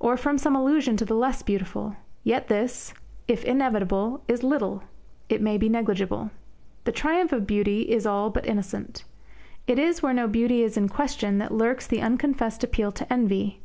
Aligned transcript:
Or 0.00 0.16
from 0.16 0.38
some 0.38 0.56
allusion 0.56 0.96
to 0.96 1.04
the 1.04 1.14
less 1.14 1.40
beautiful? 1.42 1.94
Yet 2.24 2.48
this, 2.48 2.94
if 3.28 3.44
inevitable, 3.44 4.24
is 4.26 4.42
little; 4.42 4.82
it 5.28 5.40
may 5.40 5.56
be 5.56 5.68
negligible. 5.68 6.32
The 6.82 6.90
triumph 6.90 7.30
of 7.32 7.46
beauty 7.46 7.82
is 7.82 8.04
all 8.04 8.28
but 8.30 8.44
innocent. 8.44 9.04
It 9.68 9.78
is 9.78 10.02
where 10.02 10.12
no 10.14 10.26
beauty 10.26 10.64
is 10.64 10.76
in 10.76 10.88
question 10.88 11.38
that 11.38 11.54
lurks 11.54 11.86
the 11.86 12.02
unconfessed 12.02 12.64
appeal 12.64 12.90
to 12.90 13.12
envy. 13.12 13.60